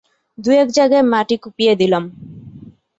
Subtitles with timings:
[0.37, 2.03] দু-এক জায়গায় মাটি কুপিয়ে দিলাম।